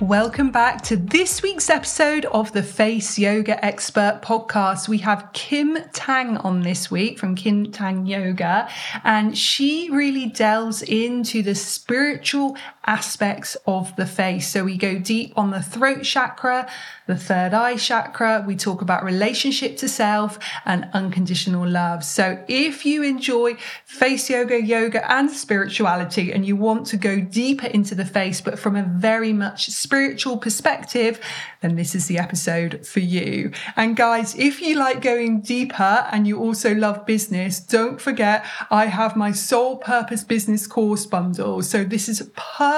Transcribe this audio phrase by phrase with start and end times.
[0.00, 4.88] Welcome back to this week's episode of the Face Yoga Expert podcast.
[4.88, 8.68] We have Kim Tang on this week from Kim Tang Yoga,
[9.02, 12.56] and she really delves into the spiritual
[12.88, 14.48] aspects of the face.
[14.48, 16.68] So we go deep on the throat chakra,
[17.06, 18.42] the third eye chakra.
[18.46, 22.02] We talk about relationship to self and unconditional love.
[22.02, 27.66] So if you enjoy face yoga, yoga, and spirituality, and you want to go deeper
[27.66, 31.20] into the face, but from a very much spiritual perspective,
[31.60, 33.52] then this is the episode for you.
[33.76, 38.86] And guys, if you like going deeper and you also love business, don't forget I
[38.86, 41.62] have my soul purpose business course bundle.
[41.62, 42.77] So this is perfect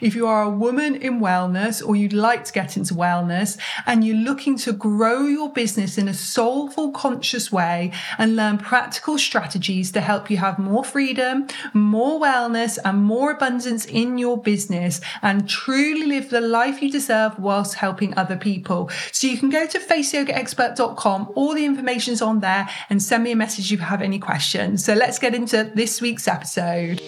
[0.00, 4.04] if you are a woman in wellness or you'd like to get into wellness and
[4.04, 9.92] you're looking to grow your business in a soulful, conscious way and learn practical strategies
[9.92, 15.48] to help you have more freedom, more wellness, and more abundance in your business and
[15.48, 18.90] truly live the life you deserve whilst helping other people.
[19.12, 21.32] So you can go to faceyogaexpert.com.
[21.34, 24.84] All the information's on there and send me a message if you have any questions.
[24.84, 27.00] So let's get into this week's episode.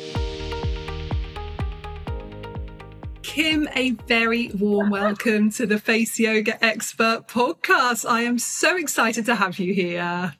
[3.36, 8.08] Kim, a very warm welcome to the Face Yoga Expert podcast.
[8.08, 10.32] I am so excited to have you here.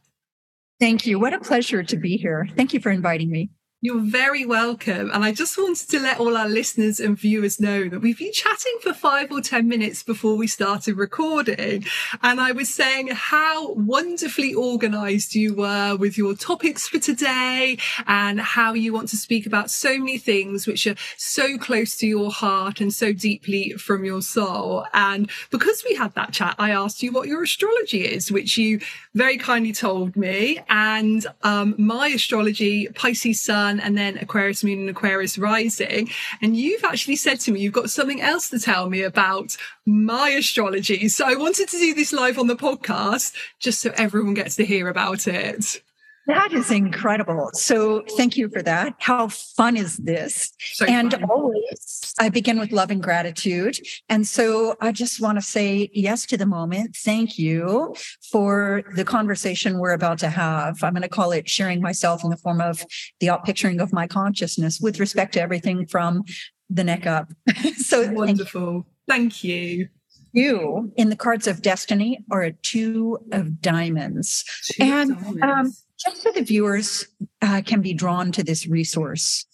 [0.81, 1.19] Thank you.
[1.19, 2.49] What a pleasure to be here.
[2.57, 3.51] Thank you for inviting me.
[3.87, 5.13] You're very welcome.
[5.13, 8.33] And I just wanted to let all our listeners and viewers know that we've been
[8.33, 11.85] chatting for five or 10 minutes before we started recording.
[12.21, 17.79] And I was saying how wonderfully organized you were with your topics for today
[18.09, 22.09] and how you want to speak about so many things which are so close to
[22.09, 24.85] your heart and so deeply from your soul.
[24.95, 28.81] And because we had that chat, I asked you what your astrology is, which you
[29.15, 30.59] very kindly told me.
[30.69, 36.11] And um, my astrology, Pisces Sun, Sun and then Aquarius Moon and Aquarius Rising.
[36.43, 40.31] And you've actually said to me, you've got something else to tell me about my
[40.31, 41.09] astrology.
[41.09, 44.65] So I wanted to do this live on the podcast just so everyone gets to
[44.65, 45.83] hear about it.
[46.27, 47.51] That is incredible.
[47.53, 48.95] So thank you for that.
[48.99, 50.53] How fun is this?
[50.59, 51.25] So and fun.
[51.25, 53.77] always I begin with love and gratitude.
[54.09, 56.97] And so I just want to say yes to the moment.
[56.97, 57.95] Thank you
[58.31, 60.83] for the conversation we're about to have.
[60.83, 62.85] I'm going to call it sharing myself in the form of
[63.21, 66.25] the outpicturing of my consciousness with respect to everything from
[66.69, 67.33] the neck up.
[67.77, 68.87] so wonderful.
[69.09, 69.89] Thank you.
[70.33, 74.45] You in the cards of destiny are a two of diamonds.
[74.73, 75.43] Two and um, diamonds.
[75.43, 77.07] Um, just so the viewers
[77.43, 79.47] uh, can be drawn to this resource,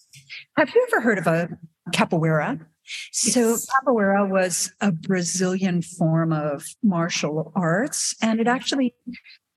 [0.57, 1.49] have you ever heard of a
[1.93, 2.59] capoeira?
[2.59, 3.33] Yes.
[3.33, 8.95] So, capoeira was a Brazilian form of martial arts, and it actually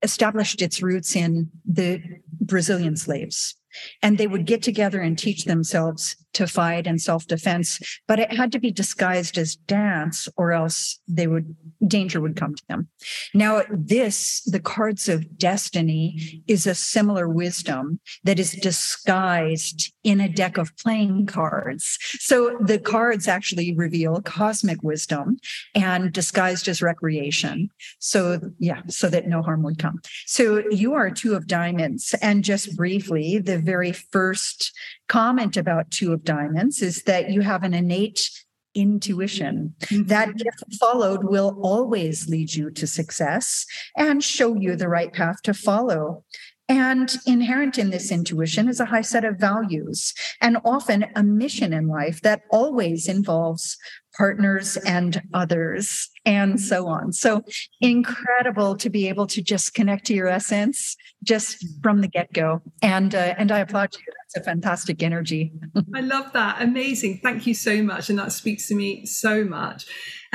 [0.04, 2.02] established its roots in the
[2.40, 3.56] Brazilian slaves
[4.02, 8.52] and they would get together and teach themselves to fight and self-defense but it had
[8.52, 11.56] to be disguised as dance or else they would
[11.88, 12.88] danger would come to them.
[13.34, 20.30] Now this the cards of destiny is a similar wisdom that is disguised in a
[20.30, 21.98] deck of playing cards.
[22.20, 25.38] So the cards actually reveal cosmic wisdom
[25.74, 27.70] and disguised as recreation.
[28.00, 30.00] So yeah so that no harm would come.
[30.26, 32.16] So you are two of diamonds.
[32.22, 34.72] And just briefly the very first
[35.08, 38.30] comment about Two of Diamonds is that you have an innate
[38.76, 39.74] intuition.
[39.82, 40.08] Mm-hmm.
[40.08, 43.66] That, if followed, will always lead you to success
[43.96, 46.24] and show you the right path to follow.
[46.68, 51.74] And inherent in this intuition is a high set of values and often a mission
[51.74, 53.78] in life that always involves
[54.18, 57.14] partners and others and so on.
[57.14, 57.44] So
[57.82, 62.62] incredible to be able to just connect to your essence just from the get go.
[62.82, 64.04] And uh, and I applaud you.
[64.34, 65.54] That's a fantastic energy.
[65.96, 66.62] I love that.
[66.62, 67.20] Amazing.
[67.22, 68.10] Thank you so much.
[68.10, 69.86] And that speaks to me so much.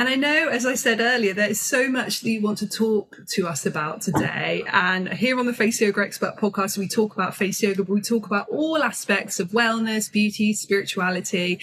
[0.00, 2.66] And I know, as I said earlier, there is so much that you want to
[2.66, 4.64] talk to us about today.
[4.72, 8.00] And here on the Face Yoga Expert podcast, we talk about face yoga, but we
[8.00, 11.60] talk about all aspects of wellness, beauty, spirituality.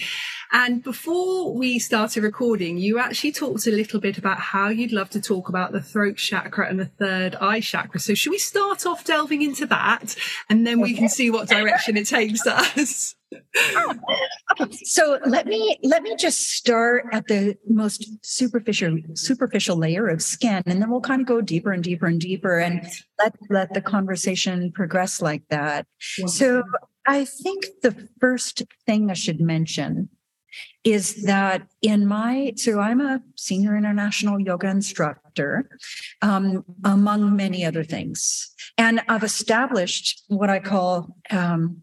[0.52, 5.10] And before we started recording, you actually talked a little bit about how you'd love
[5.10, 8.00] to talk about the throat chakra and the third eye chakra.
[8.00, 10.16] So should we start off delving into that
[10.48, 13.14] and then we can see what direction it takes us?
[14.58, 14.72] okay.
[14.84, 20.62] So let me let me just start at the most superficial superficial layer of skin,
[20.64, 22.86] and then we'll kind of go deeper and deeper and deeper, and
[23.18, 25.86] let let the conversation progress like that.
[25.98, 26.62] So
[27.06, 30.08] I think the first thing I should mention
[30.84, 35.68] is that in my so I'm a senior international yoga instructor,
[36.22, 41.82] um, among many other things, and I've established what I call um,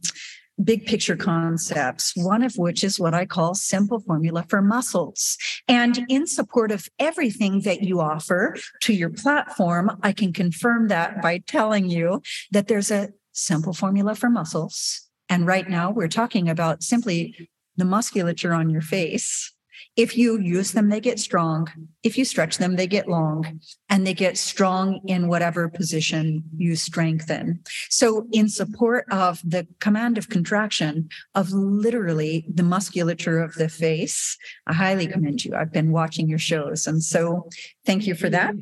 [0.64, 5.38] big picture concepts, one of which is what I call simple formula for muscles.
[5.68, 11.22] And in support of everything that you offer to your platform, I can confirm that
[11.22, 15.02] by telling you that there's a simple formula for muscles.
[15.28, 19.56] And right now we're talking about simply the musculature on your face
[19.96, 21.68] if you use them, they get strong.
[22.04, 26.76] If you stretch them, they get long and they get strong in whatever position you
[26.76, 27.62] strengthen.
[27.90, 34.38] So, in support of the command of contraction of literally the musculature of the face,
[34.68, 35.56] I highly commend you.
[35.56, 36.88] I've been watching your shows.
[36.88, 37.48] And so,
[37.86, 38.54] thank you for that.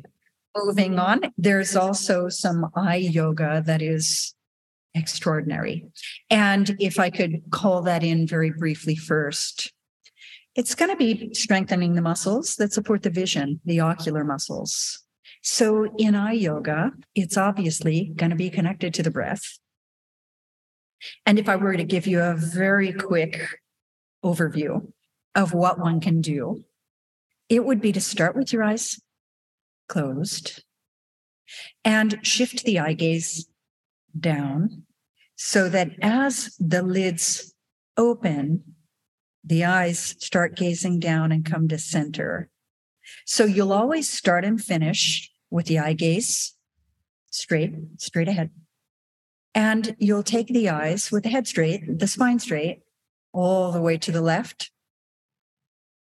[0.56, 4.36] Moving on, there's also some eye yoga that is
[4.94, 5.86] extraordinary.
[6.30, 9.72] And if I could call that in very briefly first,
[10.54, 15.02] it's going to be strengthening the muscles that support the vision, the ocular muscles.
[15.42, 19.58] So in eye yoga, it's obviously going to be connected to the breath.
[21.26, 23.58] And if I were to give you a very quick
[24.24, 24.90] overview
[25.34, 26.64] of what one can do,
[27.48, 29.00] it would be to start with your eyes
[29.88, 30.62] closed
[31.84, 33.46] and shift the eye gaze
[34.18, 34.83] down
[35.44, 37.52] so that as the lids
[37.98, 38.64] open,
[39.44, 42.48] the eyes start gazing down and come to center.
[43.26, 46.56] So you'll always start and finish with the eye gaze
[47.30, 48.52] straight, straight ahead.
[49.54, 52.80] And you'll take the eyes with the head straight, the spine straight,
[53.34, 54.70] all the way to the left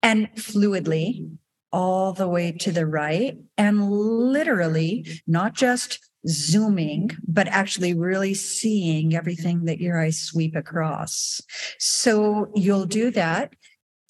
[0.05, 1.29] and fluidly
[1.73, 9.15] all the way to the right and literally not just zooming, but actually really seeing
[9.15, 11.41] everything that your eyes sweep across.
[11.79, 13.55] So you'll do that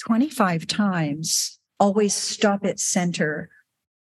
[0.07, 1.59] 25 times.
[1.79, 3.51] Always stop at center,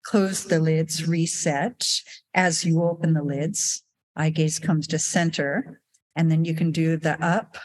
[0.03, 1.85] close the lids, reset
[2.33, 3.83] as you open the lids.
[4.15, 5.81] Eye gaze comes to center,
[6.15, 7.57] and then you can do the up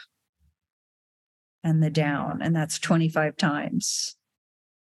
[1.63, 4.15] and the down, and that's 25 times.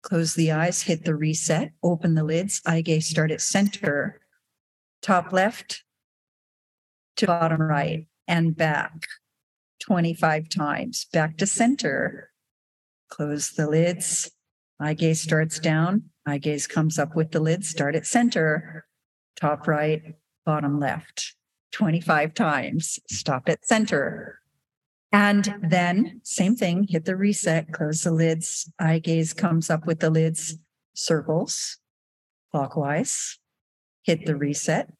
[0.03, 4.19] Close the eyes, hit the reset, open the lids, eye gaze start at center,
[5.06, 5.84] top left
[7.16, 9.06] to bottom right and back
[9.81, 11.06] 25 times.
[11.13, 12.31] Back to center.
[13.10, 14.31] Close the lids.
[14.80, 16.06] Eye gaze starts down.
[16.25, 17.69] Eye gaze comes up with the lids.
[17.69, 18.88] Start at center.
[19.36, 21.36] Top right, bottom left.
[21.72, 22.98] 25 times.
[23.07, 24.40] Stop at center.
[25.12, 28.69] And then, same thing, hit the reset, close the lids.
[28.80, 30.57] Eye gaze comes up with the lids,
[30.96, 31.78] circles
[32.52, 33.38] clockwise
[34.06, 34.92] hit the reset,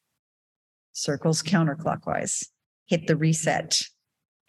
[0.92, 2.48] circles counterclockwise,
[2.88, 3.80] hit the reset.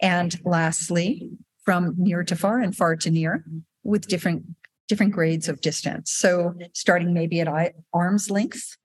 [0.01, 1.29] And lastly,
[1.63, 3.45] from near to far and far to near
[3.83, 4.43] with different
[4.87, 6.11] different grades of distance.
[6.11, 8.77] So starting maybe at eye, arm's length,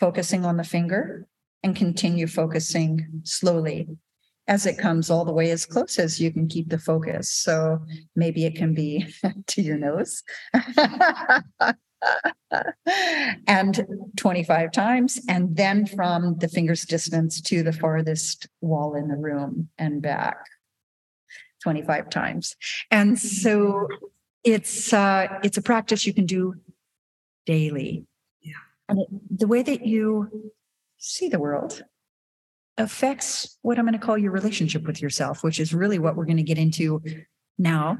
[0.00, 1.26] focusing on the finger
[1.62, 3.88] and continue focusing slowly
[4.48, 7.32] as it comes all the way as close as you can keep the focus.
[7.32, 7.78] So
[8.14, 9.06] maybe it can be
[9.46, 10.22] to your nose.
[13.46, 19.16] and 25 times, and then from the finger's distance to the farthest wall in the
[19.16, 20.36] room and back
[21.62, 22.56] 25 times.
[22.90, 23.88] And so
[24.44, 26.54] it's uh, it's a practice you can do
[27.46, 28.06] daily.
[28.42, 28.52] Yeah.
[28.88, 29.08] And it,
[29.38, 30.52] the way that you
[30.98, 31.82] see the world
[32.78, 36.26] affects what I'm going to call your relationship with yourself, which is really what we're
[36.26, 37.02] going to get into
[37.58, 37.98] now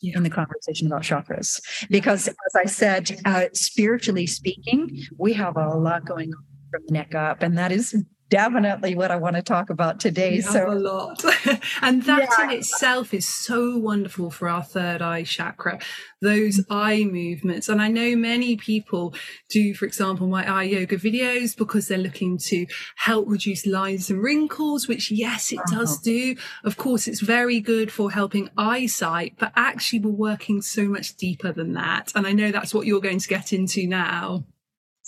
[0.00, 0.16] yeah.
[0.16, 1.60] in the conversation about chakras.
[1.90, 6.92] Because as I said, uh, spiritually speaking, we have a lot going on from the
[6.92, 7.94] neck up, and that is
[8.28, 10.40] definitely what I want to talk about today.
[10.40, 11.24] So a lot,
[11.82, 12.44] and that yeah.
[12.44, 15.78] in itself is so wonderful for our third eye chakra.
[16.20, 16.72] Those mm-hmm.
[16.72, 19.14] eye movements, and I know many people
[19.50, 22.66] do, for example, my eye yoga videos because they're looking to
[22.96, 24.88] help reduce lines and wrinkles.
[24.88, 26.02] Which, yes, it does uh-huh.
[26.04, 26.36] do.
[26.64, 31.52] Of course, it's very good for helping eyesight, but actually, we're working so much deeper
[31.52, 32.12] than that.
[32.14, 34.44] And I know that's what you're going to get into now.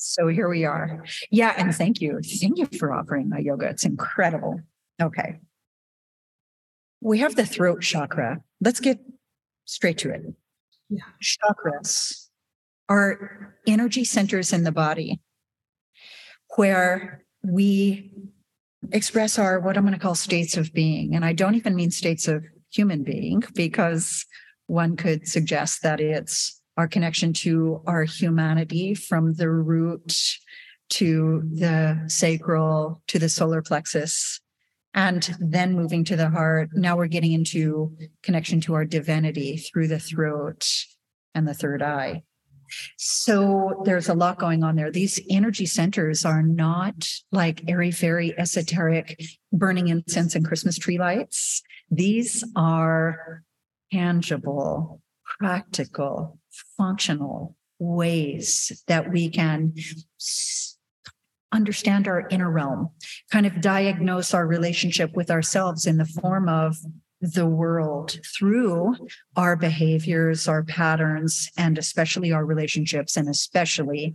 [0.00, 1.04] So here we are.
[1.32, 2.20] Yeah, and thank you.
[2.40, 3.66] Thank you for offering my yoga.
[3.66, 4.60] It's incredible.
[5.02, 5.40] Okay.
[7.00, 8.40] We have the throat chakra.
[8.60, 9.00] Let's get
[9.64, 10.22] straight to it.
[10.88, 11.02] Yeah.
[11.20, 12.28] Chakras
[12.88, 15.20] are energy centers in the body
[16.56, 18.12] where we
[18.92, 21.16] express our what I'm going to call states of being.
[21.16, 24.24] And I don't even mean states of human being because
[24.68, 30.16] one could suggest that it's our connection to our humanity from the root
[30.90, 34.40] to the sacral to the solar plexus
[34.94, 39.88] and then moving to the heart now we're getting into connection to our divinity through
[39.88, 40.66] the throat
[41.34, 42.22] and the third eye
[42.96, 44.90] So there's a lot going on there.
[44.90, 49.18] These energy centers are not like airy fairy esoteric
[49.52, 51.62] burning incense and Christmas tree lights.
[51.90, 53.42] These are
[53.90, 55.00] tangible,
[55.38, 56.37] practical,
[56.76, 59.72] functional ways that we can
[61.52, 62.90] understand our inner realm,
[63.30, 66.76] kind of diagnose our relationship with ourselves in the form of
[67.20, 68.94] the world through
[69.36, 74.14] our behaviors, our patterns, and especially our relationships, and especially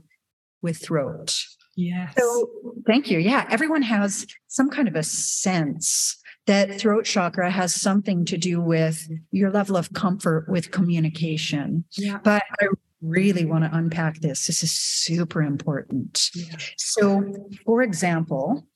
[0.62, 1.38] with throat.
[1.76, 2.14] Yes.
[2.18, 2.50] So,
[2.86, 3.20] thank you.
[3.20, 8.60] Yeah, everyone has some kind of a sense that throat chakra has something to do
[8.60, 11.86] with your level of comfort with communication.
[11.98, 12.20] Yeah.
[12.24, 12.68] But I
[13.02, 14.48] really want to unpack this.
[14.48, 16.30] This is super important.
[16.36, 16.58] Yeah.
[16.78, 18.68] So, for example,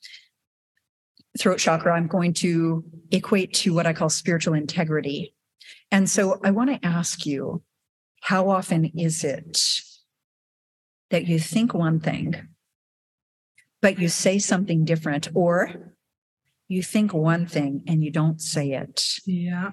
[1.37, 5.33] throat chakra, I'm going to equate to what I call spiritual integrity.
[5.91, 7.63] And so I want to ask you
[8.21, 9.61] how often is it
[11.09, 12.35] that you think one thing,
[13.81, 15.93] but you say something different, or
[16.67, 19.03] you think one thing and you don't say it?
[19.25, 19.71] Yeah.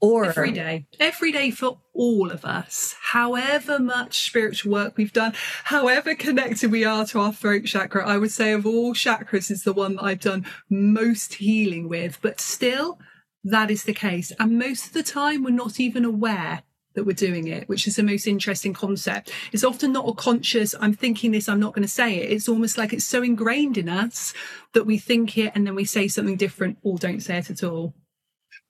[0.00, 5.32] Or every day, every day for all of us, however much spiritual work we've done,
[5.64, 9.62] however connected we are to our throat chakra, I would say of all chakras, is
[9.62, 12.18] the one that I've done most healing with.
[12.20, 12.98] But still,
[13.44, 14.32] that is the case.
[14.40, 17.96] And most of the time, we're not even aware that we're doing it, which is
[17.96, 19.32] the most interesting concept.
[19.52, 22.30] It's often not a conscious, I'm thinking this, I'm not going to say it.
[22.30, 24.34] It's almost like it's so ingrained in us
[24.74, 27.62] that we think it and then we say something different or don't say it at
[27.62, 27.94] all.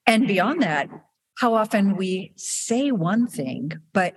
[0.06, 0.88] And beyond that,
[1.38, 4.14] how often we say one thing but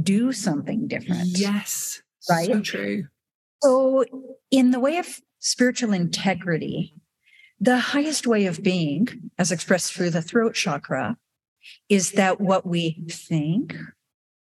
[0.00, 1.38] do something different.
[1.38, 2.02] Yes.
[2.28, 2.46] Right.
[2.46, 3.04] So true.
[3.62, 4.04] So,
[4.50, 6.94] in the way of spiritual integrity,
[7.58, 11.16] the highest way of being, as expressed through the throat chakra,
[11.88, 13.76] is that what we think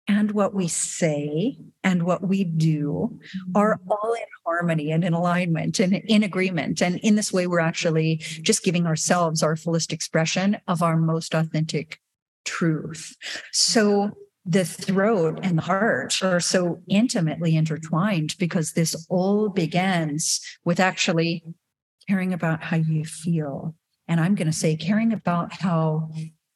[0.09, 3.19] and what we say and what we do
[3.55, 3.93] are mm-hmm.
[3.93, 6.83] all in harmony and in alignment and in agreement.
[6.83, 11.35] And in this way, we're actually just giving ourselves our fullest expression of our most
[11.35, 12.01] authentic
[12.45, 13.17] truth.
[13.53, 14.11] So
[14.45, 21.45] the throat and the heart are so intimately intertwined because this all begins with actually
[22.09, 23.75] caring about how you feel.
[24.09, 26.11] And I'm going to say caring about how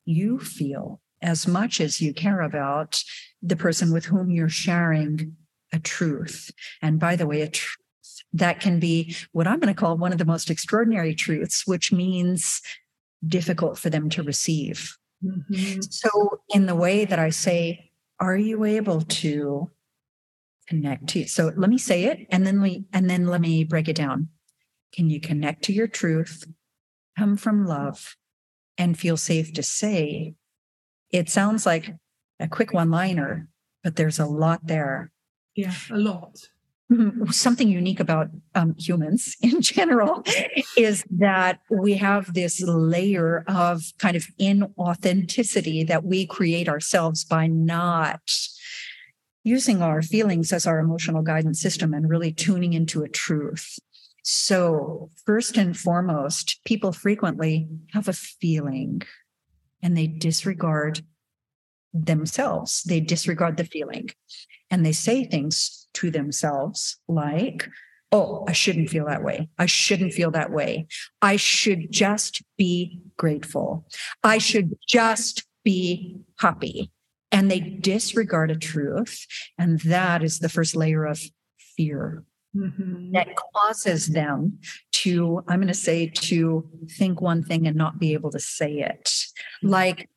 [0.06, 3.02] you feel as much as you care about
[3.42, 5.36] the person with whom you're sharing
[5.72, 6.50] a truth.
[6.80, 7.76] And by the way, a truth
[8.32, 11.92] that can be what I'm going to call one of the most extraordinary truths, which
[11.92, 12.62] means
[13.26, 14.96] difficult for them to receive.
[15.24, 15.80] Mm-hmm.
[15.90, 19.70] So, in the way that I say, are you able to
[20.68, 21.26] connect to?
[21.26, 24.28] So, let me say it, and then we, and then let me break it down.
[24.92, 26.44] Can you connect to your truth,
[27.18, 28.16] come from love,
[28.78, 30.34] and feel safe to say?
[31.10, 31.94] It sounds like
[32.40, 33.48] a quick one-liner,
[33.82, 35.10] but there's a lot there.
[35.54, 36.36] Yeah, a lot.
[36.92, 37.32] Mm-hmm.
[37.32, 40.22] something unique about um, humans in general
[40.76, 47.48] is that we have this layer of kind of inauthenticity that we create ourselves by
[47.48, 48.20] not
[49.42, 53.80] using our feelings as our emotional guidance system and really tuning into a truth.
[54.28, 59.02] So, first and foremost, people frequently have a feeling
[59.84, 61.02] and they disregard
[61.94, 64.10] themselves, they disregard the feeling
[64.68, 67.68] and they say things to themselves like,
[68.10, 69.48] oh, I shouldn't feel that way.
[69.60, 70.88] I shouldn't feel that way.
[71.22, 73.86] I should just be grateful.
[74.24, 76.90] I should just be happy.
[77.30, 79.24] And they disregard a truth.
[79.56, 81.20] And that is the first layer of
[81.76, 82.24] fear
[82.56, 83.12] mm-hmm.
[83.12, 84.58] that causes them
[84.92, 88.80] to, I'm going to say, to think one thing and not be able to say
[88.80, 89.12] it.
[89.62, 90.08] Like,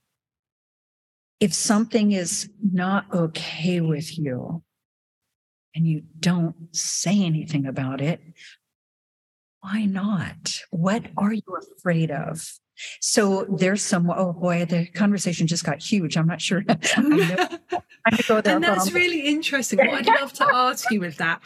[1.39, 4.63] if something is not okay with you
[5.75, 8.21] and you don't say anything about it,
[9.61, 10.59] why not?
[10.71, 11.43] What are you
[11.77, 12.59] afraid of?
[13.01, 16.15] So there's some, oh boy, the conversation just got huge.
[16.15, 16.63] I'm not sure.
[16.97, 19.79] and that's really interesting.
[19.79, 21.41] What I'd love to ask you with that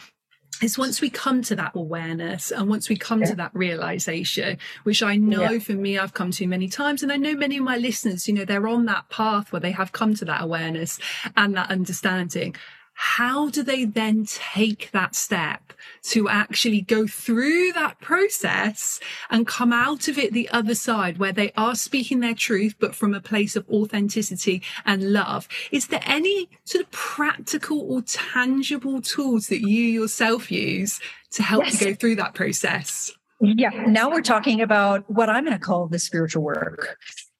[0.62, 3.30] is once we come to that awareness and once we come yeah.
[3.30, 5.58] to that realization, which I know yeah.
[5.58, 8.34] for me, I've come to many times, and I know many of my listeners, you
[8.34, 10.98] know, they're on that path where they have come to that awareness
[11.36, 12.54] and that understanding
[12.94, 15.72] how do they then take that step
[16.02, 21.32] to actually go through that process and come out of it the other side where
[21.32, 25.48] they are speaking their truth, but from a place of authenticity and love?
[25.70, 31.00] Is there any sort of practical or tangible tools that you yourself use
[31.32, 31.80] to help yes.
[31.80, 33.12] you go through that process?
[33.40, 33.70] Yeah.
[33.86, 36.96] Now we're talking about what I'm going to call the spiritual work.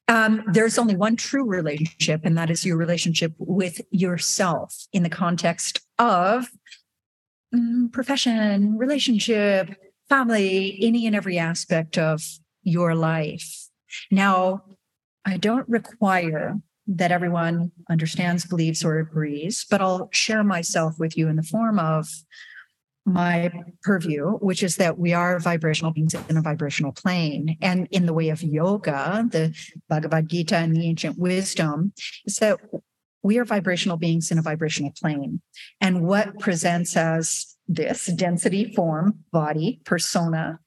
[0.06, 5.08] Um, there's only one true relationship, and that is your relationship with yourself in the
[5.08, 6.48] context of
[7.54, 9.74] mm, profession, relationship,
[10.08, 12.22] family, any and every aspect of
[12.62, 13.68] your life.
[14.10, 14.64] Now,
[15.24, 16.56] I don't require
[16.86, 21.78] that everyone understands, believes, or agrees, but I'll share myself with you in the form
[21.78, 22.08] of
[23.04, 27.56] my purview, which is that we are vibrational beings in a vibrational plane.
[27.60, 29.54] And in the way of yoga, the
[29.88, 31.92] Bhagavad Gita and the ancient wisdom
[32.24, 32.58] is that
[33.22, 35.40] we are vibrational beings in a vibrational plane.
[35.80, 40.60] And what presents as this density form, body, persona,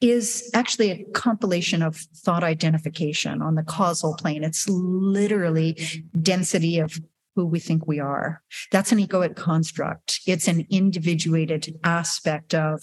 [0.00, 4.44] is actually a compilation of thought identification on the causal plane.
[4.44, 5.76] It's literally
[6.20, 7.00] density of
[7.36, 8.42] who we think we are.
[8.72, 10.20] That's an egoic construct.
[10.26, 12.82] It's an individuated aspect of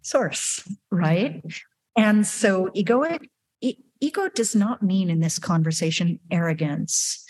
[0.00, 1.42] source, right?
[1.96, 3.26] And so egoic
[3.60, 7.24] e- ego does not mean in this conversation arrogance.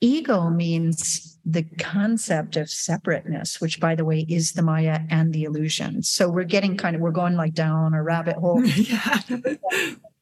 [0.00, 5.44] Ego means the concept of separateness, which by the way is the Maya and the
[5.44, 6.02] illusion.
[6.02, 8.62] So we're getting kind of we're going like down a rabbit hole.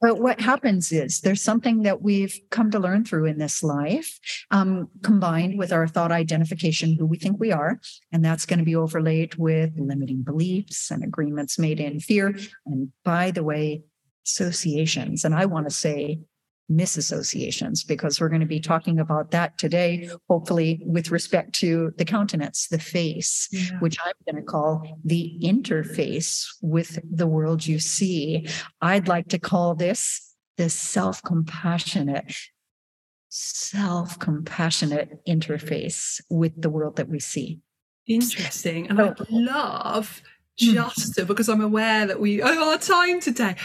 [0.00, 4.18] But what happens is there's something that we've come to learn through in this life,
[4.50, 7.80] um, combined with our thought identification, who we think we are.
[8.12, 12.36] And that's going to be overlaid with limiting beliefs and agreements made in fear.
[12.66, 13.84] And by the way,
[14.26, 15.24] associations.
[15.24, 16.20] And I want to say
[16.70, 22.04] misassociations because we're going to be talking about that today, hopefully with respect to the
[22.04, 23.78] countenance, the face, yeah.
[23.80, 28.48] which I'm going to call the interface with the world you see.
[28.80, 32.34] I'd like to call this the self compassionate.
[33.28, 37.58] Self compassionate interface with the world that we see.
[38.06, 38.88] Interesting.
[38.88, 40.22] And I love
[40.60, 40.74] hmm.
[40.74, 43.56] just because I'm aware that we oh our time today.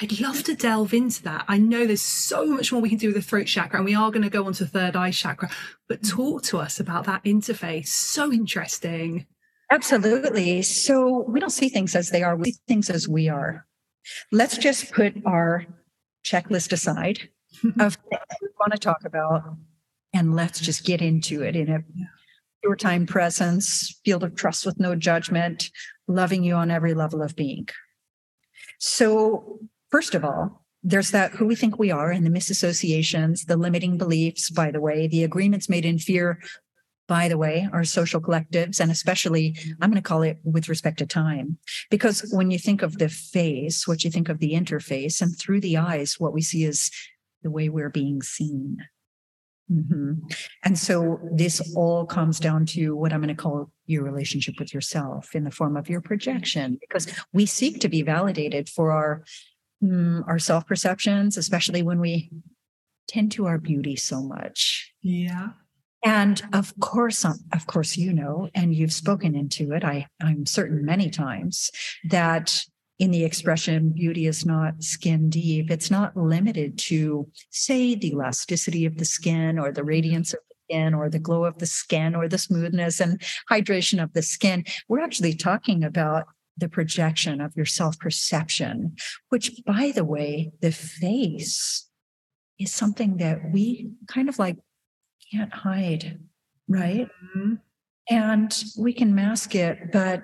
[0.00, 1.46] I'd love to delve into that.
[1.48, 3.94] I know there's so much more we can do with the throat chakra, and we
[3.94, 5.50] are going to go on to third eye chakra.
[5.88, 6.10] But mm.
[6.10, 7.88] talk to us about that interface.
[7.88, 9.26] So interesting.
[9.70, 10.62] Absolutely.
[10.62, 13.66] So we don't see things as they are, we see things as we are.
[14.30, 15.64] Let's just put our
[16.24, 17.28] checklist aside
[17.80, 19.42] of things we want to talk about,
[20.12, 21.80] and let's just get into it in a
[22.62, 25.70] pure time presence, field of trust with no judgment,
[26.06, 27.66] loving you on every level of being.
[28.78, 29.60] So
[29.96, 33.96] First of all, there's that who we think we are and the misassociations, the limiting
[33.96, 36.38] beliefs, by the way, the agreements made in fear,
[37.08, 40.98] by the way, our social collectives, and especially, I'm going to call it with respect
[40.98, 41.56] to time.
[41.90, 45.62] Because when you think of the face, what you think of the interface, and through
[45.62, 46.90] the eyes, what we see is
[47.42, 48.76] the way we're being seen.
[49.72, 50.26] Mm-hmm.
[50.62, 54.74] And so this all comes down to what I'm going to call your relationship with
[54.74, 59.24] yourself in the form of your projection, because we seek to be validated for our
[59.86, 62.30] mm, our self perceptions, especially when we
[63.08, 64.92] tend to our beauty so much.
[65.02, 65.50] Yeah.
[66.04, 69.84] And of course, um, of course, you know, and you've spoken into it.
[69.84, 71.70] I, I'm certain many times
[72.08, 72.62] that
[72.98, 78.86] in the expression beauty is not skin deep, it's not limited to, say, the elasticity
[78.86, 82.14] of the skin or the radiance of the skin or the glow of the skin
[82.14, 83.20] or the smoothness and
[83.50, 84.64] hydration of the skin.
[84.88, 88.96] We're actually talking about the projection of your self perception,
[89.28, 91.88] which, by the way, the face
[92.58, 94.56] is something that we kind of like
[95.32, 96.18] can't hide,
[96.68, 97.08] right?
[97.36, 97.54] Mm-hmm.
[98.08, 100.22] And we can mask it, but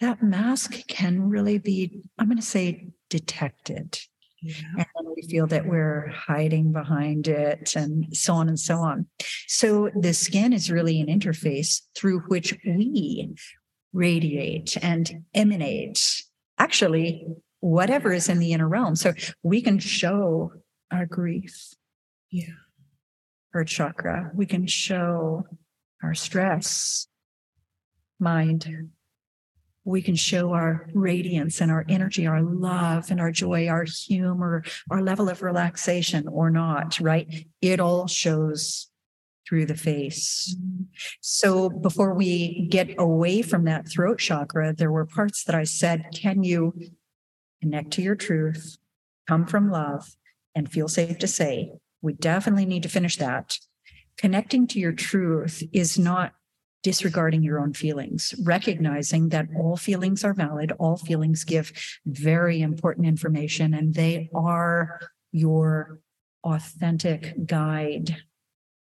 [0.00, 3.98] that mask can really be, I'm going to say, detected.
[4.42, 4.84] Yeah.
[4.96, 9.06] And we feel that we're hiding behind it and so on and so on.
[9.46, 13.36] So the skin is really an interface through which we
[13.92, 16.22] radiate and emanate
[16.58, 17.26] actually
[17.60, 18.96] whatever is in the inner realm.
[18.96, 20.52] So we can show
[20.90, 21.74] our grief.
[22.30, 22.54] Yeah.
[23.54, 24.30] Our chakra.
[24.34, 25.44] We can show
[26.02, 27.06] our stress,
[28.18, 28.90] mind.
[29.84, 34.64] We can show our radiance and our energy, our love and our joy, our humor,
[34.90, 37.46] our level of relaxation or not, right?
[37.60, 38.88] It all shows
[39.52, 40.56] through the face.
[40.58, 40.84] Mm-hmm.
[41.20, 46.06] So before we get away from that throat chakra, there were parts that I said,
[46.14, 46.72] can you
[47.60, 48.78] connect to your truth,
[49.28, 50.16] come from love,
[50.54, 51.72] and feel safe to say?
[52.00, 53.58] We definitely need to finish that.
[54.16, 56.32] Connecting to your truth is not
[56.82, 61.72] disregarding your own feelings, recognizing that all feelings are valid, all feelings give
[62.06, 64.98] very important information, and they are
[65.30, 66.00] your
[66.42, 68.16] authentic guide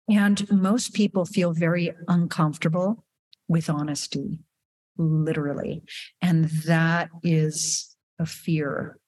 [0.08, 3.04] and most people feel very uncomfortable
[3.48, 4.40] with honesty,
[4.96, 5.82] literally.
[6.20, 8.98] And that is a fear.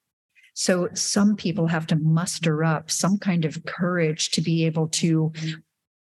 [0.55, 5.33] So some people have to muster up some kind of courage to be able to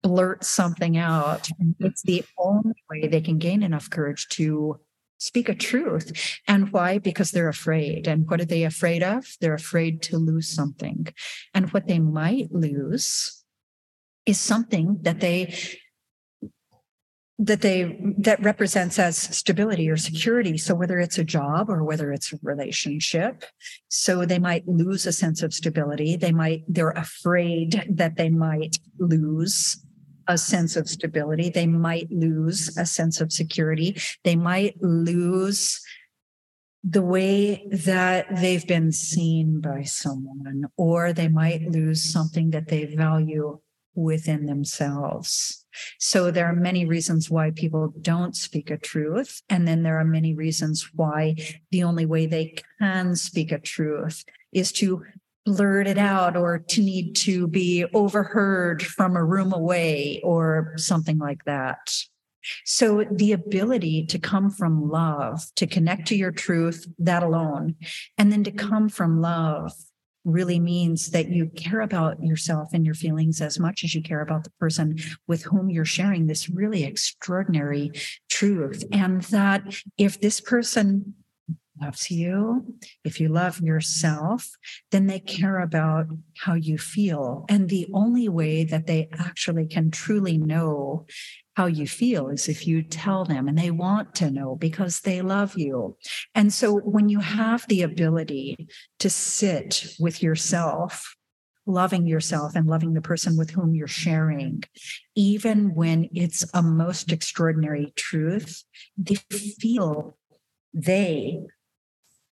[0.03, 1.49] blurt something out.
[1.59, 4.81] And it's the only way they can gain enough courage to
[5.19, 6.39] speak a truth.
[6.49, 6.99] And why?
[6.99, 8.07] Because they're afraid.
[8.07, 9.27] And what are they afraid of?
[9.41, 11.09] They're afraid to lose something.
[11.55, 13.36] And what they might lose
[14.27, 15.55] is something that they
[17.39, 20.57] that they that represents as stability or security.
[20.57, 23.45] So whether it's a job or whether it's a relationship
[23.89, 26.17] so they might lose a sense of stability.
[26.17, 29.85] They might they're afraid that they might lose
[30.29, 31.51] a sense of stability.
[31.51, 33.97] They might lose a sense of security.
[34.25, 35.81] They might lose
[36.83, 42.85] the way that they've been seen by someone or they might lose something that they
[42.87, 43.59] value
[43.97, 45.67] within themselves
[45.99, 49.43] so there are many reasons why people don't speak a truth.
[49.49, 51.37] And then there are many reasons why
[51.71, 55.05] the only way they can speak a truth is to
[55.45, 61.19] blurt it out or to need to be overheard from a room away or something
[61.19, 61.93] like that.
[62.65, 67.75] So the ability to come from love, to connect to your truth, that alone,
[68.19, 69.73] and then to come from love
[70.27, 74.21] really means that you care about yourself and your feelings as much as you care
[74.21, 77.93] about the person with whom you're sharing this really extraordinary
[78.29, 78.85] truth.
[78.93, 79.62] And that
[79.97, 81.15] if this person
[81.81, 84.49] loves you, if you love yourself,
[84.91, 86.07] then they care about
[86.39, 87.45] how you feel.
[87.49, 91.07] And the only way that they actually can truly know
[91.57, 95.23] how you feel is if you tell them and they want to know because they
[95.23, 95.97] love you.
[96.35, 101.17] And so when you have the ability to sit with yourself,
[101.65, 104.62] loving yourself and loving the person with whom you're sharing,
[105.15, 108.62] even when it's a most extraordinary truth,
[108.99, 110.17] they feel,
[110.75, 111.41] they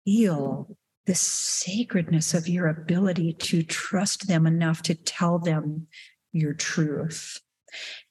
[0.10, 5.86] feel the sacredness of your ability to trust them enough to tell them
[6.32, 7.40] your truth.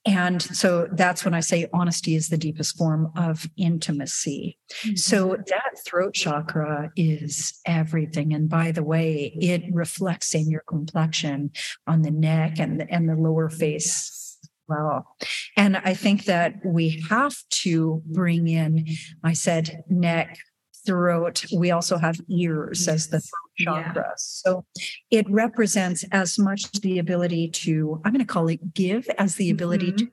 [0.05, 4.57] And so that's when I say honesty is the deepest form of intimacy.
[4.85, 4.95] Mm-hmm.
[4.95, 8.33] So that throat chakra is everything.
[8.33, 11.51] And by the way, it reflects in your complexion
[11.85, 15.17] on the neck and the, and the lower face as well.
[15.57, 18.87] And I think that we have to bring in,
[19.21, 20.37] I said neck,
[20.85, 21.45] throat.
[21.55, 24.03] We also have ears as the throat chakra.
[24.07, 24.13] Yeah.
[24.17, 24.65] So
[25.11, 29.49] it represents as much the ability to, I'm going to call it give as the
[29.49, 30.05] ability mm-hmm.
[30.05, 30.11] to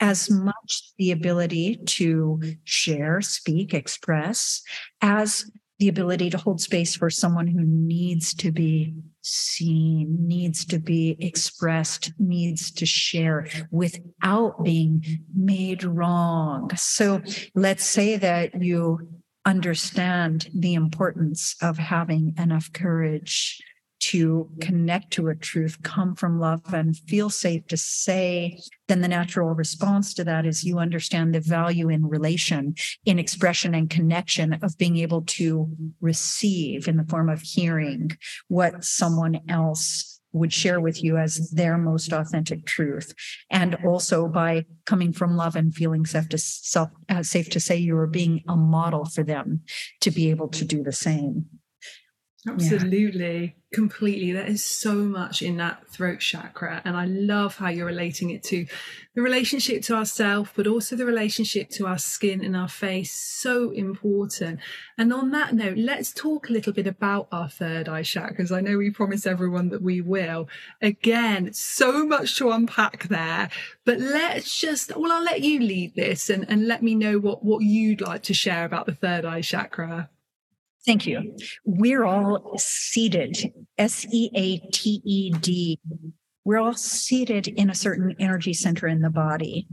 [0.00, 4.62] as much the ability to share, speak, express,
[5.00, 10.78] as the ability to hold space for someone who needs to be seen, needs to
[10.78, 15.02] be expressed, needs to share without being
[15.34, 16.70] made wrong.
[16.76, 17.22] So
[17.54, 19.08] let's say that you
[19.44, 23.62] understand the importance of having enough courage
[24.00, 29.08] to connect to a truth, come from love, and feel safe to say, then the
[29.08, 32.74] natural response to that is you understand the value in relation,
[33.06, 35.68] in expression and connection of being able to
[36.02, 38.10] receive in the form of hearing
[38.48, 43.14] what someone else would share with you as their most authentic truth.
[43.50, 47.76] And also by coming from love and feeling safe to, self, uh, safe to say
[47.76, 49.62] you are being a model for them
[50.00, 51.46] to be able to do the same.
[52.46, 53.56] Absolutely.
[53.74, 54.32] Completely.
[54.32, 56.80] There is so much in that throat chakra.
[56.84, 58.66] And I love how you're relating it to
[59.14, 63.12] the relationship to ourself, but also the relationship to our skin and our face.
[63.12, 64.60] So important.
[64.96, 68.52] And on that note, let's talk a little bit about our third eye chakra, because
[68.52, 70.48] I know we promise everyone that we will.
[70.80, 73.50] Again, so much to unpack there.
[73.84, 77.44] But let's just, well, I'll let you lead this and, and let me know what,
[77.44, 80.10] what you'd like to share about the third eye chakra.
[80.86, 81.36] Thank you.
[81.64, 85.80] We're all seated, S E A T E D.
[86.44, 89.66] We're all seated in a certain energy center in the body.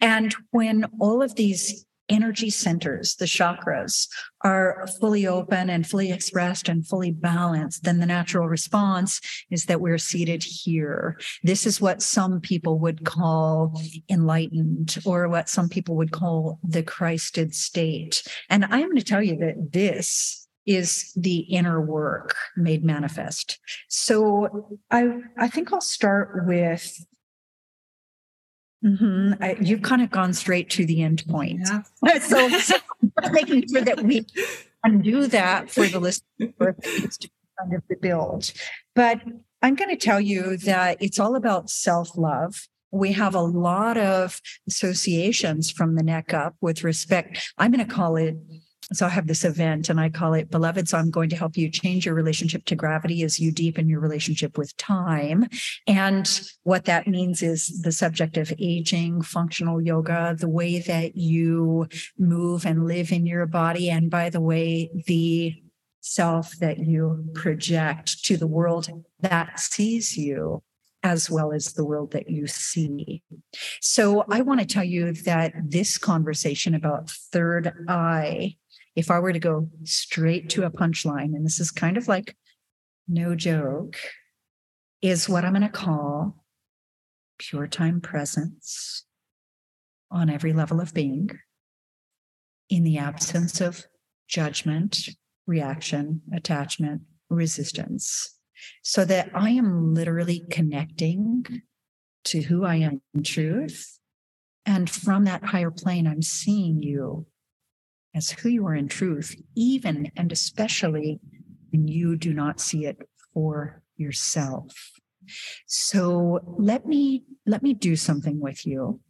[0.00, 4.08] And when all of these energy centers, the chakras,
[4.42, 9.80] are fully open and fully expressed and fully balanced, then the natural response is that
[9.80, 11.18] we're seated here.
[11.42, 16.82] This is what some people would call enlightened, or what some people would call the
[16.82, 18.22] Christed state.
[18.50, 23.58] And I'm going to tell you that this is the inner work made manifest.
[23.88, 27.04] So I I think I'll start with
[28.84, 31.60] mm-hmm, I, you've kind of gone straight to the end point.
[32.04, 32.18] Yeah.
[32.20, 32.76] so, so
[33.32, 34.26] making sure that we
[34.84, 38.52] undo that for the listener to kind of the build.
[38.94, 39.22] But
[39.62, 44.40] I'm going to tell you that it's all about self-love we have a lot of
[44.66, 48.34] associations from the neck up with respect i'm going to call it
[48.92, 50.88] so I have this event and I call it Beloved.
[50.88, 54.00] So I'm going to help you change your relationship to gravity as you deepen your
[54.00, 55.48] relationship with time.
[55.86, 61.88] And what that means is the subject of aging, functional yoga, the way that you
[62.18, 63.90] move and live in your body.
[63.90, 65.54] And by the way, the
[66.00, 68.88] self that you project to the world
[69.20, 70.62] that sees you
[71.02, 73.22] as well as the world that you see.
[73.80, 78.56] So I want to tell you that this conversation about third eye
[78.98, 82.36] if I were to go straight to a punchline, and this is kind of like
[83.06, 83.96] no joke,
[85.00, 86.44] is what I'm going to call
[87.38, 89.06] pure time presence
[90.10, 91.30] on every level of being
[92.68, 93.86] in the absence of
[94.26, 95.08] judgment,
[95.46, 98.34] reaction, attachment, resistance,
[98.82, 101.46] so that I am literally connecting
[102.24, 104.00] to who I am in truth.
[104.66, 107.28] And from that higher plane, I'm seeing you
[108.18, 111.20] as who you are in truth, even and especially
[111.70, 112.98] when you do not see it
[113.32, 114.72] for yourself.
[115.66, 119.00] So let me let me do something with you.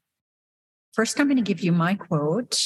[0.98, 2.60] First, I'm going to give you my quote.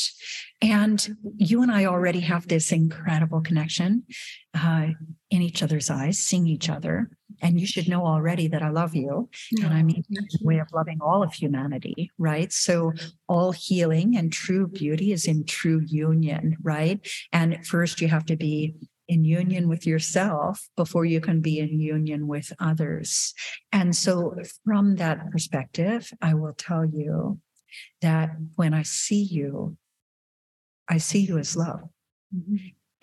[0.62, 4.04] And you and I already have this incredible connection
[4.54, 4.86] uh,
[5.30, 7.10] in each other's eyes, seeing each other.
[7.42, 9.28] And you should know already that I love you.
[9.50, 9.66] Yeah.
[9.66, 12.50] And I mean, a way of loving all of humanity, right?
[12.50, 12.94] So,
[13.28, 17.06] all healing and true beauty is in true union, right?
[17.34, 18.76] And first, you have to be
[19.08, 23.34] in union with yourself before you can be in union with others.
[23.72, 27.38] And so, from that perspective, I will tell you
[28.00, 29.76] that when I see you,
[30.88, 31.88] I see you as love.
[32.34, 32.56] Mm-hmm.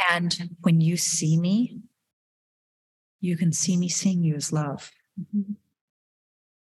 [0.09, 1.79] And when you see me,
[3.21, 4.91] you can see me seeing you as love.
[5.19, 5.53] Mm-hmm.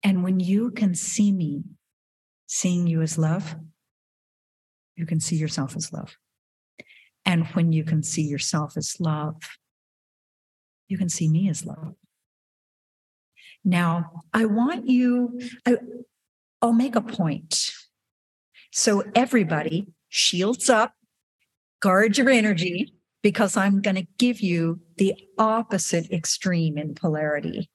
[0.02, 1.62] And when you can see me
[2.46, 3.54] seeing you as love,
[4.96, 6.16] you can see yourself as love.
[7.24, 9.36] And when you can see yourself as love,
[10.88, 11.94] you can see me as love.
[13.64, 15.76] Now, I want you, I,
[16.62, 17.72] I'll make a point
[18.70, 20.94] so everybody shields up,
[21.80, 27.68] guard your energy, because I'm going to give you the opposite extreme in polarity.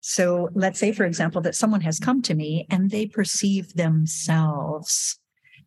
[0.00, 5.18] So let's say, for example, that someone has come to me and they perceive themselves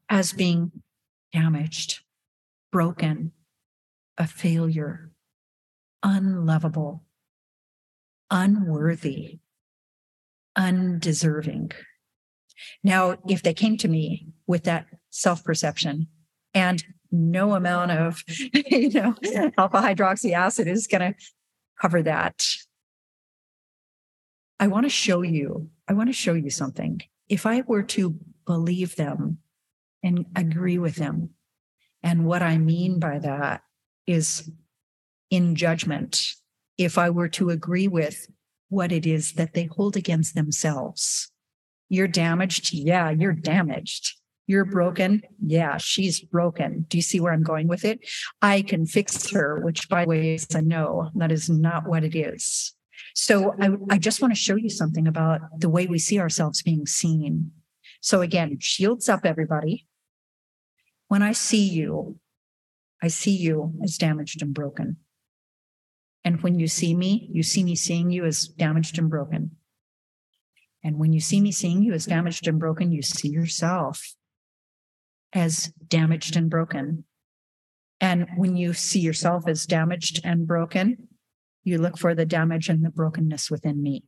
[0.10, 0.72] as being
[1.32, 2.02] damaged,
[2.72, 3.32] broken,
[4.18, 5.12] a failure,
[6.04, 7.04] unlovable,
[8.30, 9.40] unworthy,
[10.56, 11.72] undeserving.
[12.84, 16.08] Now, if they came to me with that self perception
[16.54, 19.16] and no amount of, you know,
[19.58, 21.20] alpha hydroxy acid is going to
[21.80, 22.46] cover that.
[24.60, 27.02] I want to show you, I want to show you something.
[27.28, 29.40] If I were to believe them
[30.04, 31.32] and agree with them,
[32.04, 33.62] and what I mean by that
[34.06, 34.50] is
[35.30, 36.34] in judgment,
[36.78, 38.28] if I were to agree with
[38.70, 41.32] what it is that they hold against themselves,
[41.92, 42.74] you're damaged.
[42.74, 44.16] Yeah, you're damaged.
[44.48, 45.24] You're broken.
[45.46, 46.86] Yeah, she's broken.
[46.88, 48.00] Do you see where I'm going with it?
[48.42, 51.10] I can fix her, which by the way is a no.
[51.16, 52.74] That is not what it is.
[53.14, 56.62] So I, I just want to show you something about the way we see ourselves
[56.62, 57.52] being seen.
[58.00, 59.86] So again, shields up everybody.
[61.10, 62.20] When I see you,
[63.04, 64.96] I see you as damaged and broken.
[66.24, 69.58] And when you see me, you see me seeing you as damaged and broken.
[70.84, 74.16] And when you see me seeing you as damaged and broken, you see yourself
[75.34, 77.06] as damaged and broken.
[78.00, 81.08] And when you see yourself as damaged and broken,
[81.64, 84.04] you look for the damage and the brokenness within me.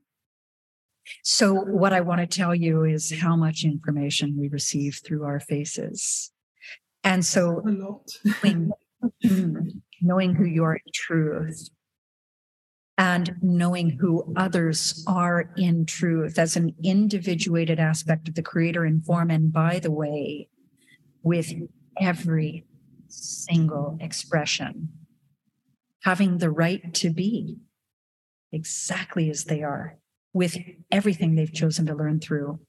[1.22, 5.40] So, what I want to tell you is how much information we receive through our
[5.40, 6.32] faces.
[7.04, 8.72] And so, knowing,
[9.24, 9.68] mm-hmm.
[10.02, 11.70] knowing who you are in truth
[12.98, 19.02] and knowing who others are in truth as an individuated aspect of the creator in
[19.02, 19.32] form.
[19.32, 20.50] And by the way,
[21.24, 21.52] with
[22.00, 22.66] every
[23.08, 24.90] single expression,
[26.04, 27.58] having the right to be
[28.52, 29.98] exactly as they are,
[30.34, 30.58] with
[30.92, 32.60] everything they've chosen to learn through,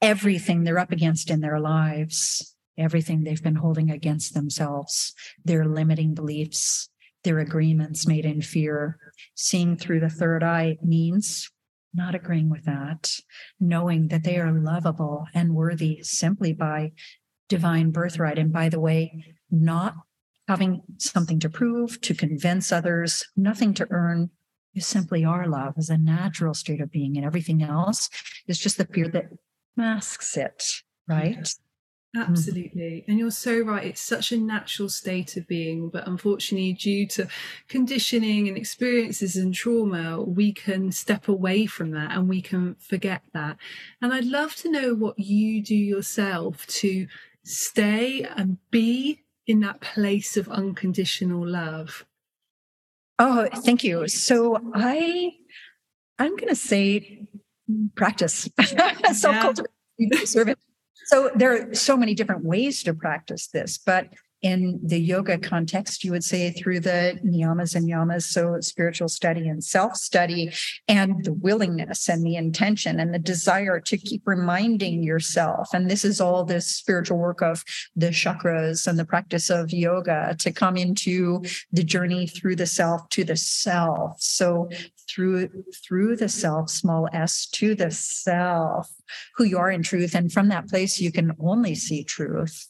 [0.00, 6.14] everything they're up against in their lives, everything they've been holding against themselves, their limiting
[6.14, 6.88] beliefs,
[7.24, 8.98] their agreements made in fear.
[9.34, 11.50] Seeing through the third eye means
[11.92, 13.10] not agreeing with that,
[13.58, 16.92] knowing that they are lovable and worthy simply by
[17.48, 18.38] divine birthright.
[18.38, 19.94] And by the way, not
[20.48, 24.30] having something to prove, to convince others, nothing to earn.
[24.72, 28.08] You simply are love as a natural state of being, and everything else
[28.46, 29.26] is just the fear that
[29.76, 30.64] masks it,
[31.08, 31.52] right?
[32.16, 32.32] Mm-hmm.
[32.32, 33.04] Absolutely.
[33.06, 33.84] And you're so right.
[33.84, 35.90] It's such a natural state of being.
[35.90, 37.28] But unfortunately, due to
[37.68, 43.22] conditioning and experiences and trauma, we can step away from that and we can forget
[43.32, 43.58] that.
[44.02, 47.06] And I'd love to know what you do yourself to
[47.44, 52.06] stay and be in that place of unconditional love.
[53.20, 54.08] Oh, thank you.
[54.08, 55.32] So I
[56.18, 57.26] I'm going to say
[57.94, 58.48] practice
[59.12, 60.56] self-cultivation
[61.10, 64.06] so there are so many different ways to practice this, but
[64.42, 69.48] in the yoga context, you would say through the niyamas and yamas, so spiritual study
[69.48, 70.52] and self study,
[70.88, 75.68] and the willingness and the intention and the desire to keep reminding yourself.
[75.74, 80.34] And this is all this spiritual work of the chakras and the practice of yoga
[80.38, 84.20] to come into the journey through the self to the self.
[84.20, 84.70] So
[85.08, 85.50] through
[85.86, 88.90] through the self, small s to the self,
[89.36, 90.14] who you are in truth.
[90.14, 92.68] And from that place, you can only see truth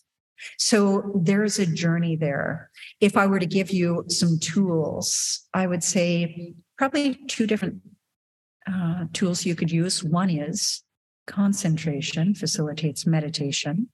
[0.59, 2.71] so there's a journey there.
[3.01, 7.81] If I were to give you some tools, I would say probably two different
[8.71, 10.05] uh, tools you could use.
[10.05, 10.83] One is
[11.27, 13.89] concentration facilitates meditation,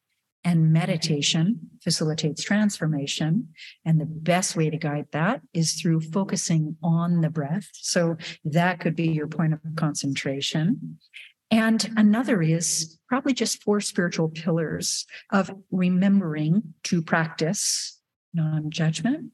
[0.46, 3.48] and meditation facilitates transformation.
[3.84, 7.68] And the best way to guide that is through focusing on the breath.
[7.72, 10.98] So that could be your point of concentration.
[11.50, 18.00] And another is probably just four spiritual pillars of remembering to practice
[18.34, 19.30] non judgment,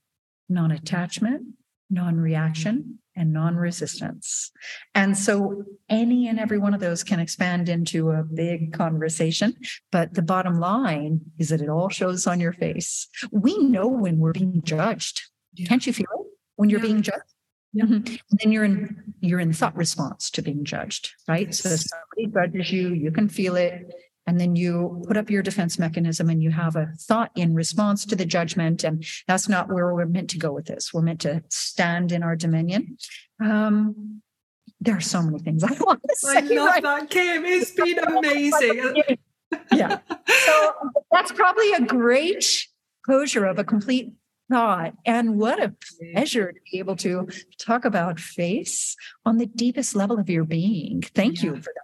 [0.48, 1.46] non attachment,
[1.88, 4.50] non reaction, and non resistance.
[4.94, 9.54] And so any and every one of those can expand into a big conversation.
[9.90, 13.08] But the bottom line is that it all shows on your face.
[13.30, 15.22] We know when we're being judged.
[15.54, 15.66] Yeah.
[15.66, 16.86] Can't you feel it when you're yeah.
[16.86, 17.34] being judged?
[17.72, 17.84] Yeah.
[17.84, 17.94] Mm-hmm.
[17.94, 21.46] And then you're in you're in thought response to being judged, right?
[21.46, 21.60] Yes.
[21.60, 23.94] So somebody judges you, you can feel it,
[24.26, 28.04] and then you put up your defense mechanism and you have a thought in response
[28.06, 28.84] to the judgment.
[28.84, 30.92] And that's not where we're meant to go with this.
[30.94, 32.98] We're meant to stand in our dominion.
[33.40, 34.22] Um,
[34.80, 36.36] there are so many things I want to say.
[36.36, 36.82] I love right?
[36.82, 37.44] that, Kim.
[37.44, 39.02] It's been amazing.
[39.72, 39.98] yeah.
[40.46, 40.72] So
[41.12, 42.66] that's probably a great
[43.04, 44.12] closure of a complete
[44.52, 44.94] thought.
[45.06, 45.74] And what a
[46.12, 51.02] pleasure to be able to talk about face on the deepest level of your being.
[51.14, 51.50] Thank yeah.
[51.50, 51.82] you for that.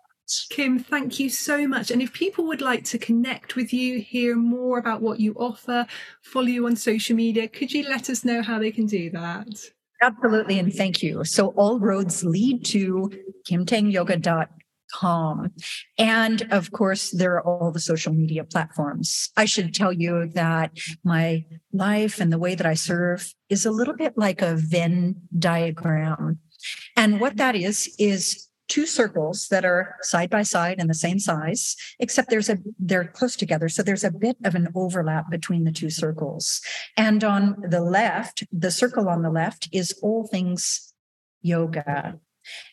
[0.50, 1.90] Kim, thank you so much.
[1.90, 5.86] And if people would like to connect with you, hear more about what you offer,
[6.22, 9.48] follow you on social media, could you let us know how they can do that?
[10.02, 10.58] Absolutely.
[10.58, 11.24] And thank you.
[11.24, 13.10] So all roads lead to
[13.48, 14.48] kimtangyoga.com
[14.92, 15.52] calm.
[15.98, 19.30] And of course, there are all the social media platforms.
[19.36, 20.72] I should tell you that
[21.04, 25.16] my life and the way that I serve is a little bit like a Venn
[25.38, 26.38] diagram.
[26.96, 31.18] And what that is, is two circles that are side by side and the same
[31.18, 35.64] size except there's a they're close together so there's a bit of an overlap between
[35.64, 36.60] the two circles
[36.96, 40.92] and on the left the circle on the left is all things
[41.40, 42.18] yoga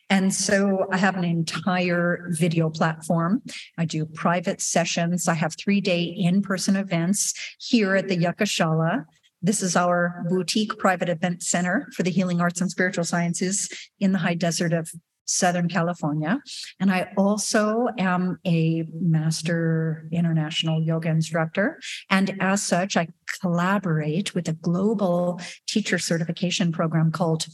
[0.10, 3.42] and so I have an entire video platform.
[3.78, 5.28] I do private sessions.
[5.28, 9.06] I have three day in person events here at the Yakashala.
[9.42, 14.12] This is our boutique private event center for the healing arts and spiritual sciences in
[14.12, 14.90] the high desert of
[15.26, 16.40] Southern California.
[16.80, 21.80] And I also am a master international yoga instructor.
[22.10, 23.08] And as such, I
[23.42, 27.48] collaborate with a global teacher certification program called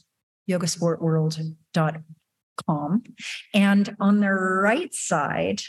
[0.50, 2.04] yogasportworld.org
[2.66, 3.04] calm.
[3.54, 5.62] And on the right side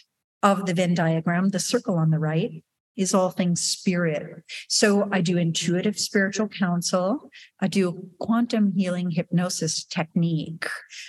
[0.42, 4.42] of the Venn diagram, the circle on the right, is all things spirit.
[4.68, 7.30] So I do intuitive spiritual counsel.
[7.58, 10.66] I do quantum healing hypnosis technique.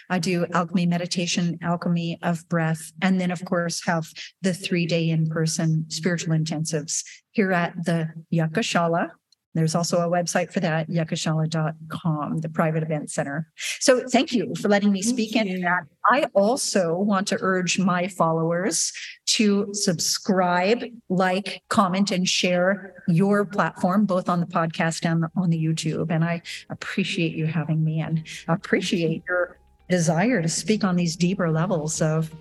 [0.09, 4.07] I do alchemy meditation, alchemy of breath, and then of course have
[4.41, 9.09] the three day in person spiritual intensives here at the Yakashala
[9.53, 13.51] there's also a website for that, yakashala.com, the private event center.
[13.79, 15.85] So thank you for letting me speak that.
[16.09, 18.91] I also want to urge my followers
[19.27, 25.63] to subscribe, like, comment, and share your platform, both on the podcast and on the
[25.63, 26.09] YouTube.
[26.09, 29.57] And I appreciate you having me and appreciate your
[29.89, 32.31] desire to speak on these deeper levels of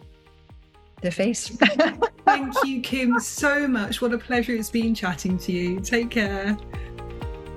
[1.03, 1.49] the face.
[2.25, 4.01] Thank you, Kim, so much.
[4.01, 5.81] What a pleasure it's been chatting to you.
[5.81, 6.57] Take care.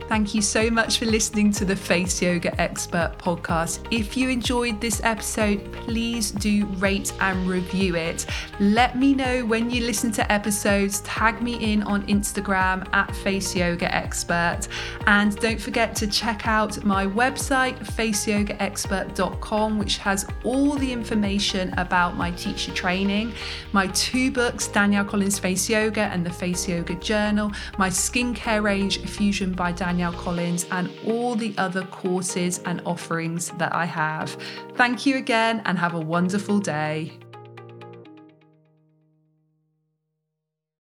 [0.07, 3.79] Thank you so much for listening to the Face Yoga Expert podcast.
[3.89, 8.27] If you enjoyed this episode, please do rate and review it.
[8.59, 11.01] Let me know when you listen to episodes.
[11.01, 14.67] Tag me in on Instagram at Face Yoga Expert.
[15.07, 22.15] And don't forget to check out my website, faceyogaexpert.com, which has all the information about
[22.15, 23.33] my teacher training,
[23.73, 28.99] my two books, Danielle Collins Face Yoga and the Face Yoga Journal, my skincare range,
[28.99, 29.94] Fusion by Danielle.
[29.95, 34.37] Danielle Collins, and all the other courses and offerings that I have.
[34.73, 37.13] Thank you again and have a wonderful day.